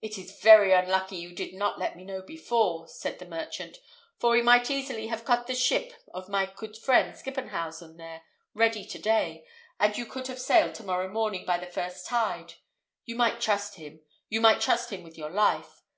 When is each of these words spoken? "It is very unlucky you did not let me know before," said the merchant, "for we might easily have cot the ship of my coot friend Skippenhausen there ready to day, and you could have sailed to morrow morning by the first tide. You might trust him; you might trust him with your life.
"It 0.00 0.16
is 0.16 0.40
very 0.40 0.72
unlucky 0.72 1.18
you 1.18 1.34
did 1.34 1.52
not 1.52 1.78
let 1.78 1.98
me 1.98 2.04
know 2.06 2.22
before," 2.22 2.88
said 2.88 3.18
the 3.18 3.26
merchant, 3.28 3.76
"for 4.18 4.30
we 4.30 4.40
might 4.40 4.70
easily 4.70 5.08
have 5.08 5.26
cot 5.26 5.46
the 5.46 5.54
ship 5.54 5.92
of 6.14 6.30
my 6.30 6.46
coot 6.46 6.78
friend 6.78 7.14
Skippenhausen 7.14 7.98
there 7.98 8.22
ready 8.54 8.86
to 8.86 8.98
day, 8.98 9.44
and 9.78 9.98
you 9.98 10.06
could 10.06 10.28
have 10.28 10.40
sailed 10.40 10.74
to 10.76 10.82
morrow 10.82 11.08
morning 11.10 11.44
by 11.44 11.58
the 11.58 11.66
first 11.66 12.06
tide. 12.06 12.54
You 13.04 13.16
might 13.16 13.38
trust 13.38 13.74
him; 13.74 14.00
you 14.30 14.40
might 14.40 14.62
trust 14.62 14.88
him 14.88 15.02
with 15.02 15.18
your 15.18 15.28
life. 15.30 15.82